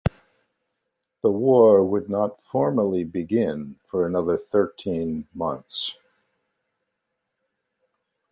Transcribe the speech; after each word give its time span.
The 1.21 1.29
war 1.29 1.85
would 1.85 2.09
not 2.09 2.41
formally 2.41 3.03
begin 3.03 3.75
for 3.83 4.07
another 4.07 4.35
thirteen 4.35 5.27
months. 5.31 5.95